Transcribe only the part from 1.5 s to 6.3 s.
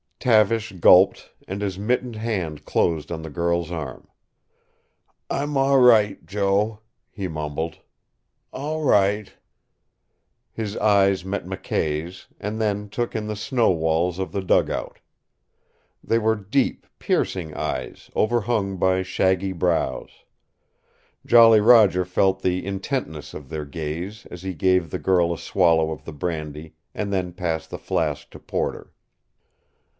his mittened hand closed on the girl's arm. "I'm all right,